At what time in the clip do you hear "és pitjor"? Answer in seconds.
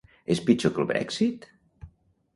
0.35-0.73